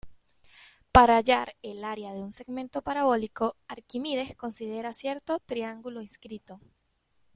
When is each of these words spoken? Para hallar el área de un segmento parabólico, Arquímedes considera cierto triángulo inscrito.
Para 0.91 1.17
hallar 1.17 1.55
el 1.61 1.83
área 1.83 2.11
de 2.11 2.21
un 2.23 2.31
segmento 2.31 2.81
parabólico, 2.81 3.55
Arquímedes 3.67 4.35
considera 4.35 4.93
cierto 4.93 5.37
triángulo 5.45 6.01
inscrito. 6.01 6.59